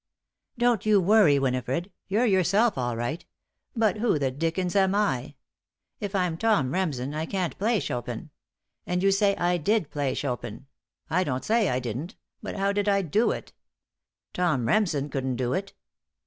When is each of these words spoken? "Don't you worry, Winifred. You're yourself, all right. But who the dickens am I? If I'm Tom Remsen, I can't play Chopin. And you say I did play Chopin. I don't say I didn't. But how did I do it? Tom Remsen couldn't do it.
"Don't 0.57 0.83
you 0.83 0.99
worry, 0.99 1.37
Winifred. 1.37 1.91
You're 2.07 2.25
yourself, 2.25 2.75
all 2.75 2.97
right. 2.97 3.23
But 3.75 3.97
who 3.97 4.17
the 4.17 4.31
dickens 4.31 4.75
am 4.75 4.95
I? 4.95 5.35
If 5.99 6.15
I'm 6.15 6.39
Tom 6.39 6.73
Remsen, 6.73 7.13
I 7.13 7.27
can't 7.27 7.55
play 7.59 7.79
Chopin. 7.79 8.31
And 8.87 9.03
you 9.03 9.11
say 9.11 9.35
I 9.35 9.57
did 9.57 9.91
play 9.91 10.15
Chopin. 10.15 10.65
I 11.11 11.23
don't 11.23 11.45
say 11.45 11.69
I 11.69 11.77
didn't. 11.79 12.15
But 12.41 12.55
how 12.55 12.71
did 12.71 12.89
I 12.89 13.03
do 13.03 13.29
it? 13.29 13.53
Tom 14.33 14.67
Remsen 14.67 15.07
couldn't 15.11 15.35
do 15.35 15.53
it. 15.53 15.73